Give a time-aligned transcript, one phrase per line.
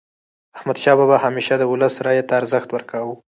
[0.57, 3.15] احمدشاه بابا به همیشه د ولس رایې ته ارزښت ورکاوه.